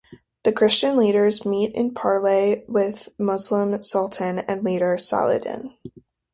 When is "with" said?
2.67-3.05